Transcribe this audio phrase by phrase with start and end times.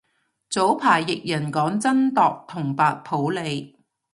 [0.49, 3.77] 早排譯人講真鐸同白普理